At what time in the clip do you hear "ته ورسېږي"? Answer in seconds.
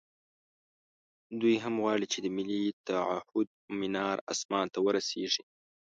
4.73-5.43